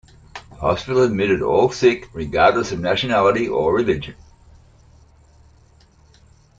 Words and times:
The 0.49 0.55
hospital 0.55 1.03
admitted 1.03 1.43
all 1.43 1.69
sick, 1.71 2.09
regardless 2.11 2.71
of 2.71 2.79
nationality 2.79 3.47
or 3.47 3.71
religion. 3.71 4.15